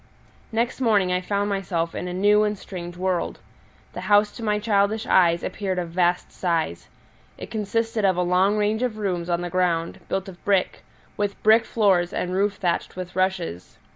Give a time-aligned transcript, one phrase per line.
[0.51, 3.37] Next morning I found myself in a new and strange world.
[3.93, 6.87] The house to my childish eyes appeared of vast size:
[7.37, 10.83] it consisted of a long range of rooms on the ground, built of brick,
[11.17, 13.77] with brick floors and roof thatched with rushes.